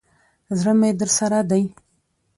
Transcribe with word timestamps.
زړه 0.59 0.73
مي 0.79 0.89
درسره 1.01 1.39
دی. 1.49 1.63